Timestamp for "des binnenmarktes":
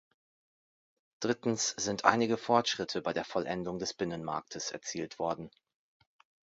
3.77-4.71